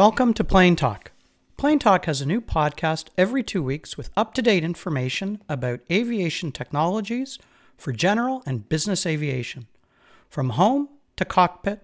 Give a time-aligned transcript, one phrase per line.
[0.00, 1.12] Welcome to Plane Talk.
[1.58, 5.80] Plane Talk has a new podcast every two weeks with up to date information about
[5.92, 7.38] aviation technologies
[7.76, 9.66] for general and business aviation.
[10.30, 11.82] From home to cockpit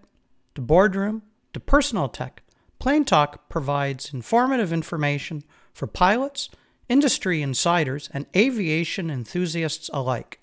[0.54, 2.43] to boardroom to personal tech,
[2.79, 5.44] Plane Talk provides informative information
[5.75, 6.48] for pilots,
[6.89, 10.40] industry insiders, and aviation enthusiasts alike.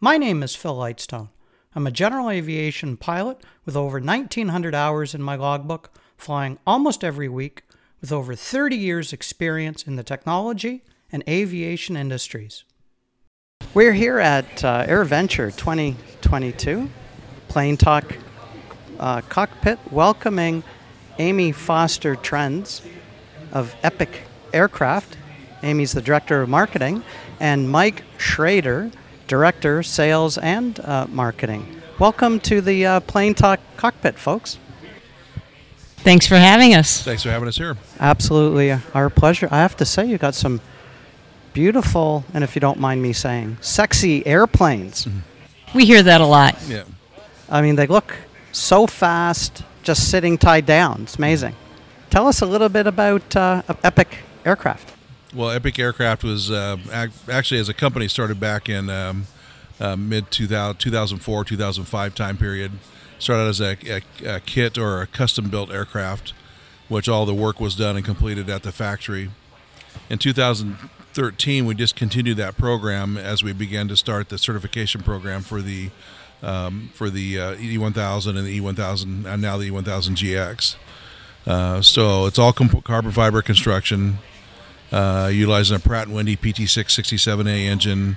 [0.00, 1.28] My name is Phil Lightstone.
[1.74, 7.28] I'm a general aviation pilot with over 1,900 hours in my logbook, flying almost every
[7.28, 7.62] week
[8.00, 12.64] with over 30 years' experience in the technology and aviation industries.
[13.74, 16.88] We're here at uh, AirVenture 2022,
[17.48, 18.16] Plane Talk
[18.98, 20.62] uh, Cockpit, welcoming
[21.18, 22.82] Amy Foster Trends
[23.52, 25.16] of Epic Aircraft.
[25.62, 27.02] Amy's the Director of Marketing,
[27.40, 28.90] and Mike Schrader,
[29.26, 31.80] Director, Sales and uh, Marketing.
[31.98, 34.58] Welcome to the uh, Plane Talk Cockpit, folks.
[36.06, 37.02] Thanks for having us.
[37.02, 37.76] Thanks for having us here.
[37.98, 39.48] Absolutely, uh, our pleasure.
[39.50, 40.60] I have to say, you got some
[41.52, 45.08] beautiful, and if you don't mind me saying, sexy airplanes.
[45.74, 46.56] We hear that a lot.
[46.68, 46.84] Yeah.
[47.50, 48.14] I mean, they look
[48.52, 51.00] so fast, just sitting tied down.
[51.02, 51.56] It's amazing.
[52.08, 54.92] Tell us a little bit about uh, Epic Aircraft.
[55.34, 59.26] Well, Epic Aircraft was uh, ac- actually as a company started back in um,
[59.80, 62.70] uh, mid 2000, 2004 2005 time period.
[63.18, 66.32] Started as a, a, a kit or a custom built aircraft,
[66.88, 69.30] which all the work was done and completed at the factory.
[70.10, 75.62] In 2013, we discontinued that program as we began to start the certification program for
[75.62, 75.90] the
[76.42, 79.82] um, for the uh, E1000 and the E1000 and now the E1000
[80.16, 80.76] GX.
[81.46, 84.18] Uh, so it's all comp- carbon fiber construction,
[84.92, 88.16] uh, utilizing a Pratt & Whitney PT667A engine,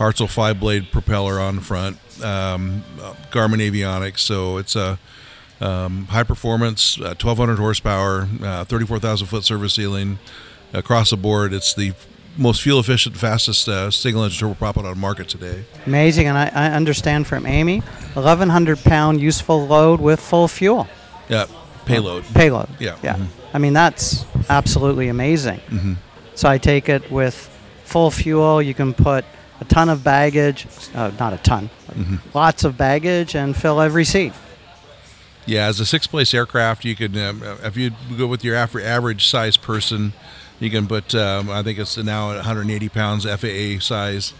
[0.00, 4.20] Hartzell five-blade propeller on the front, um, uh, Garmin avionics.
[4.20, 4.98] So it's a
[5.60, 10.18] um, high performance, uh, 1,200 horsepower, uh, 34,000 foot service ceiling.
[10.72, 11.92] Across the board, it's the
[12.38, 15.64] most fuel efficient, fastest uh, single engine turboprop on the market today.
[15.84, 17.80] Amazing, and I, I understand from Amy,
[18.14, 20.88] 1,100 pound useful load with full fuel
[21.28, 21.44] Yeah,
[21.84, 22.24] payload.
[22.32, 22.68] payload.
[22.78, 22.96] Yeah.
[23.02, 23.16] yeah.
[23.16, 23.26] Mhm.
[23.52, 25.60] I mean, that's absolutely amazing.
[25.68, 25.96] Mhm.
[26.36, 27.50] So I take it with
[27.84, 29.24] full fuel, you can put
[29.60, 31.70] a ton of baggage, uh, not a ton,
[32.34, 34.32] lots of baggage, and fill every seat.
[35.46, 39.26] Yeah, as a six-place aircraft, you can um, uh, if you go with your average
[39.26, 40.12] size person,
[40.60, 44.34] you can put um, I think it's now 180 pounds FAA size.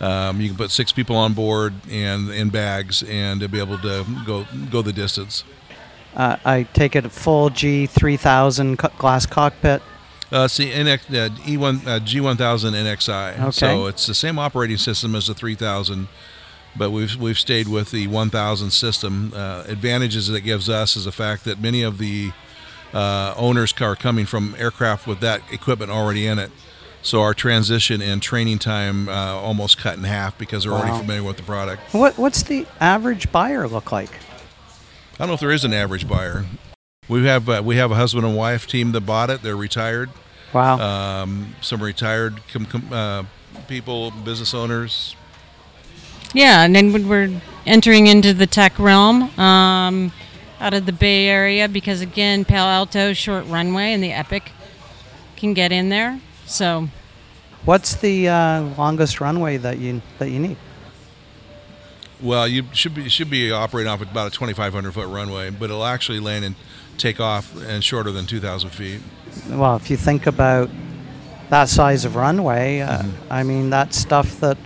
[0.00, 4.04] Um, you can put six people on board and in bags and be able to
[4.26, 5.44] go go the distance.
[6.14, 9.82] Uh, I take it a full G3000 co- glass cockpit.
[10.32, 13.38] Uh, see, NX, uh, E1 uh, G1000 NXI.
[13.40, 13.50] Okay.
[13.50, 16.08] So it's the same operating system as the 3000,
[16.76, 19.32] but we've we've stayed with the 1000 system.
[19.34, 22.32] Uh, advantages that it gives us is the fact that many of the
[22.92, 26.50] uh, owners are coming from aircraft with that equipment already in it.
[27.02, 30.78] So our transition and training time uh, almost cut in half because they're Wow.
[30.80, 31.82] already familiar with the product.
[31.92, 34.10] What, what's the average buyer look like?
[34.10, 36.46] I don't know if there is an average buyer.
[37.08, 39.42] We have uh, we have a husband and wife team that bought it.
[39.42, 40.10] They're retired.
[40.52, 40.78] Wow.
[40.78, 43.24] um, some retired com- com- uh,
[43.66, 45.16] people, business owners.
[46.32, 50.12] Yeah, and then when we're entering into the tech realm um,
[50.60, 54.52] out of the Bay Area because, again, Palo Alto, short runway, and the Epic
[55.36, 56.20] can get in there.
[56.46, 56.88] So,
[57.64, 60.58] What's the uh, longest runway that you that you need?
[62.20, 65.84] Well, you should be should be operating off about a 2,500 foot runway, but it'll
[65.84, 66.56] actually land and
[66.98, 69.00] take off and shorter than 2,000 feet.
[69.50, 70.70] Well, if you think about
[71.50, 73.32] that size of runway, uh, Mm-hmm.
[73.32, 74.56] I mean that's stuff that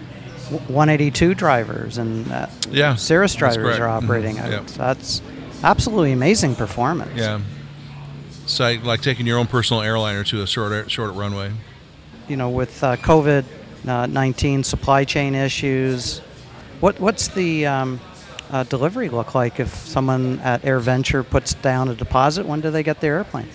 [0.69, 4.50] 182 drivers and uh, Yeah, Cirrus drivers are Mhm, operating out.
[4.50, 4.61] yeah.
[4.77, 5.21] That's
[5.62, 7.11] absolutely amazing performance.
[7.17, 7.41] Yeah.
[8.47, 11.53] So like- like taking your own personal airliner to a short short runway.
[12.28, 13.44] You know, with uh, COVID
[13.87, 16.21] uh, 19 supply chain issues,
[16.81, 18.00] what what's the um,
[18.50, 22.47] uh, delivery look like if someone at AirVenture puts down a deposit?
[22.47, 23.49] When do they get their airplane?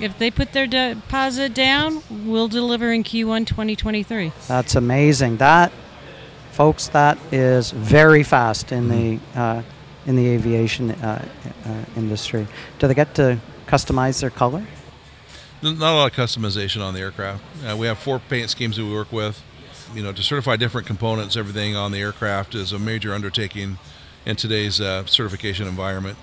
[0.00, 4.32] if they put their deposit down, we'll deliver in Q1 2023.
[4.48, 5.38] That's amazing.
[5.38, 5.72] That,
[6.52, 9.62] folks, that is very fast in the uh,
[10.06, 11.26] in the aviation uh,
[11.64, 12.46] uh, industry.
[12.78, 14.66] Do they get to customize their color?
[15.62, 17.42] Not a lot of customization on the aircraft.
[17.64, 19.42] Uh, we have four paint schemes that we work with.
[19.92, 23.78] You know, to certify different components, everything on the aircraft is a major undertaking
[24.24, 26.16] in today's uh, certification environment.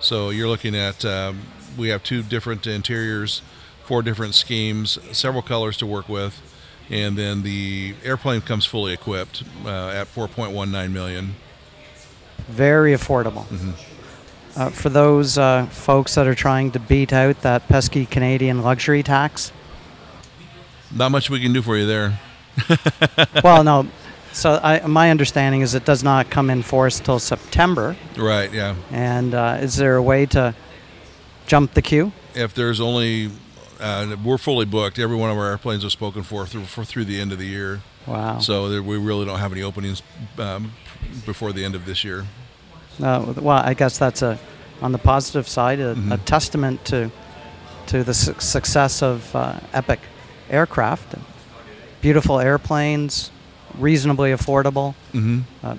[0.00, 1.42] So you're looking at um,
[1.76, 3.42] we have two different interiors,
[3.84, 6.40] four different schemes, several colors to work with,
[6.90, 11.34] and then the airplane comes fully equipped uh, at 4.19 million.
[12.48, 13.46] Very affordable.
[14.56, 19.02] uh, for those uh, folks that are trying to beat out that pesky Canadian luxury
[19.02, 19.52] tax?
[20.94, 22.18] Not much we can do for you there.
[23.44, 23.86] well, no.
[24.32, 27.96] So I, my understanding is it does not come in force till September.
[28.16, 28.52] Right.
[28.52, 28.74] Yeah.
[28.90, 30.54] And uh, is there a way to
[31.46, 32.12] jump the queue?
[32.34, 33.30] If there's only,
[33.80, 34.98] uh, we're fully booked.
[34.98, 37.46] Every one of our airplanes are spoken for through, for through the end of the
[37.46, 37.80] year.
[38.06, 38.38] Wow.
[38.38, 40.02] So there, we really don't have any openings
[40.38, 40.72] um,
[41.24, 42.26] before the end of this year.
[43.02, 44.38] Uh, well, I guess that's a,
[44.82, 46.12] on the positive side, a, Mhm.
[46.12, 47.10] a testament to,
[47.86, 50.00] to the su- success of uh, Epic
[50.50, 51.14] aircraft.
[52.06, 53.32] Beautiful airplanes,
[53.78, 54.94] reasonably affordable.
[55.12, 55.40] Mm-hmm.
[55.60, 55.74] Uh,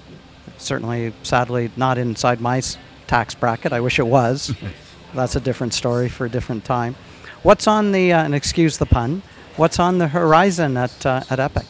[0.57, 2.61] certainly, sadly, not inside my
[3.07, 3.71] tax bracket.
[3.71, 4.53] I wish it was.
[5.15, 6.97] That's a different story for a different time.
[7.43, 9.21] What's on the, uh, and excuse the pun,
[9.55, 11.67] what's on the horizon at, uh, at Epic?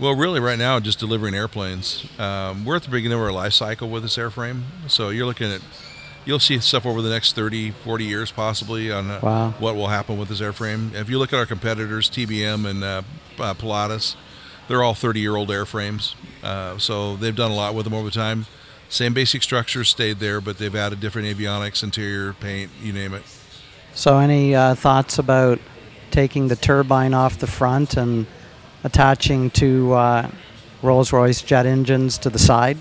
[0.00, 2.06] Well, really, right now, just delivering airplanes.
[2.18, 4.62] Um, we're at the beginning of our life cycle with this airframe.
[4.88, 5.60] So you're looking at,
[6.24, 9.50] you'll see stuff over the next 30, 40 years possibly on uh, Wow.
[9.58, 10.94] what will happen with this airframe.
[10.94, 12.82] If you look at our competitors, TBM and
[13.38, 14.16] uh, Pilatus,
[14.68, 16.14] they're all 30 year old airframes.
[16.42, 18.46] Uh, so they've done a lot with them over time.
[18.88, 23.22] Same basic structures stayed there, but they've added different avionics, interior, paint, you name it.
[23.94, 25.58] So, any uh, thoughts about
[26.10, 28.26] taking the turbine off the front and
[28.84, 30.30] attaching to uh,
[30.82, 32.78] Rolls Royce jet engines to the side?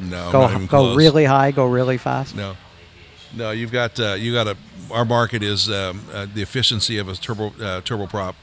[0.00, 0.96] No, go not even go close.
[0.96, 2.34] really high, go really fast.
[2.34, 2.56] No,
[3.36, 3.50] no.
[3.52, 4.56] You've got uh, you got a.
[4.90, 8.34] Our market is um, uh, the efficiency of a turbo uh, turboprop,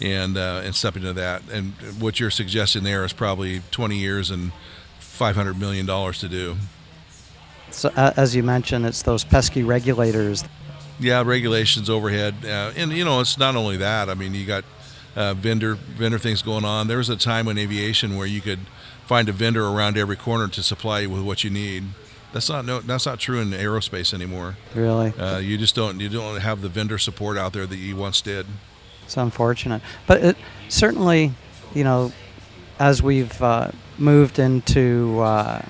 [0.00, 1.42] and uh, and stepping to that.
[1.52, 4.52] And what you're suggesting there is probably 20 years and
[4.98, 6.56] 500 million dollars to do.
[7.70, 10.44] So, uh, as you mentioned, it's those pesky regulators.
[11.00, 14.08] Yeah, regulations, overhead, uh, and you know it's not only that.
[14.08, 14.64] I mean, you got
[15.16, 16.86] uh, vendor vendor things going on.
[16.86, 18.60] There was a time in aviation where you could
[19.06, 21.84] find a vendor around every corner to supply you with what you need.
[22.32, 24.56] That's not no, that's not true in aerospace anymore.
[24.74, 27.96] Really, Uh, you just don't you don't have the vendor support out there that you
[27.96, 28.46] once did.
[29.04, 29.82] It's unfortunate.
[30.06, 30.36] But it,
[30.68, 31.32] certainly,
[31.74, 32.12] you know,
[32.78, 35.62] as we've uh, moved into uh,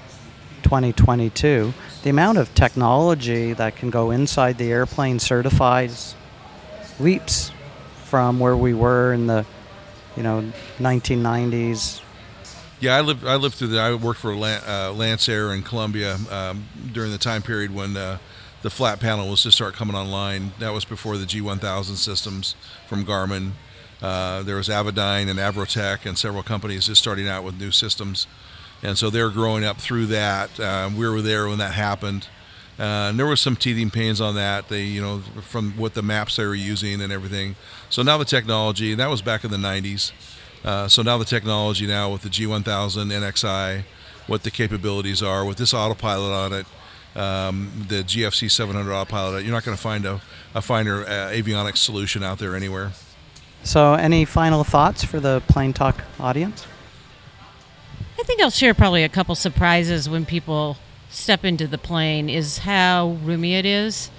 [0.63, 6.15] 2022, the amount of technology that can go inside the airplane certifies
[6.99, 7.51] leaps
[8.05, 9.45] from where we were in the,
[10.17, 12.01] you know, 1990s.
[12.81, 13.25] Yeah, I lived.
[13.25, 13.81] I lived through the.
[13.81, 18.19] I worked for uh, Lancair in Columbia um, during the time period when uh,
[18.65, 20.53] the flat panel was just start coming online.
[20.59, 22.57] That was before the G1000 systems
[22.89, 23.51] from Garmin.
[24.01, 28.27] Uh, there was Avidyne and Avrotech and several companies just starting out with new systems,
[28.83, 30.59] and so they're growing up through that.
[30.59, 32.29] Uh, we were there when that happened.
[32.79, 34.69] Uh, and there was some teething pains on that.
[34.69, 37.57] They, you know, from what the maps they were using and everything.
[37.91, 38.93] So now the technology.
[38.93, 40.11] And that was back in the '90s.
[40.65, 43.85] Uh, so now the technology now with the G1000 NXI,
[44.27, 46.67] what the capabilities are with this autopilot on it,
[47.15, 50.21] um, the GFC 700 autopilot, you're not going to find a,
[50.55, 52.93] a finer uh, avionics solution out there anywhere.
[53.63, 56.67] So, any final thoughts for the Plane Talk audience?
[58.19, 60.77] I think I'll share probably a couple surprises when people
[61.09, 64.11] step into the plane is how roomy it is.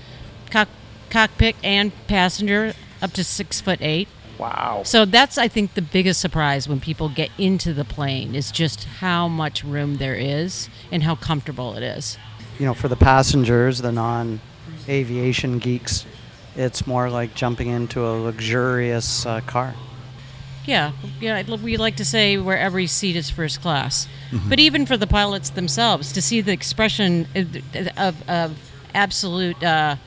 [0.49, 0.69] Cock-
[1.09, 4.07] cockpit and passenger up to six foot eight.
[4.37, 4.81] Wow.
[4.83, 8.85] So that's I think the biggest surprise when people get into the plane is just
[8.85, 12.17] how much room there is and how comfortable it is.
[12.59, 14.39] You know, for the passengers, the non
[14.87, 16.05] aviation geeks,
[16.55, 19.75] it's more like jumping into a luxurious uh, car.
[20.65, 21.43] Yeah, yeah.
[21.57, 24.07] We like to say where every seat is first class,
[24.47, 29.97] but even for the pilots themselves, to see the expression of, of, of absolute uh,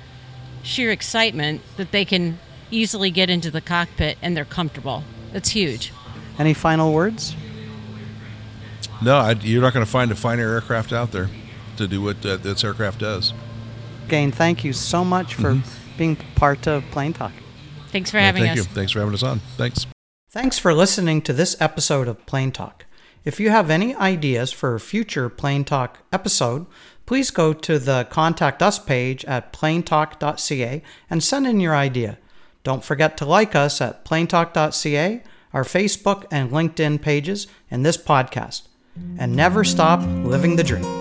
[0.62, 2.40] sheer excitement that they can
[2.70, 5.04] easily get into the cockpit and they're comfortable.
[5.32, 5.92] That's huge.
[6.38, 7.36] Any final words?
[9.00, 11.28] No, I, you're not going to find a finer aircraft out there
[11.78, 13.32] to do what uh, this aircraft does.
[14.06, 15.60] Again, thank you so much for
[15.96, 17.32] being part of Plane Talk.
[17.88, 18.64] Thanks for Yeah, having thank us.
[18.66, 18.74] Thank you.
[18.74, 19.40] Thanks for having us on.
[19.56, 19.86] Thanks.
[20.30, 22.84] Thanks for listening to this episode of Plane Talk.
[23.24, 26.66] If you have any ideas for a future Plane Talk episode,
[27.06, 32.18] please go to the Contact Us page at planetalk.ca and send in your idea.
[32.64, 38.68] Don't forget to like us at planetalk.ca, our Facebook and LinkedIn pages, and this podcast.
[39.18, 40.97] And never stop living the dream.